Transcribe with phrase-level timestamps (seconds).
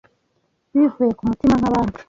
[0.75, 1.97] bivuye ku mutima nk'abandi.